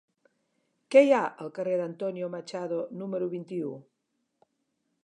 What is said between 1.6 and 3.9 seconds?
d'Antonio Machado número vint-i-u?